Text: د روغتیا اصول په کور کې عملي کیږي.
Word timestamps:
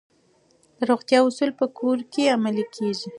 د 0.77 0.79
روغتیا 0.89 1.19
اصول 1.27 1.51
په 1.59 1.65
کور 1.79 1.97
کې 2.11 2.31
عملي 2.35 2.65
کیږي. 2.75 3.09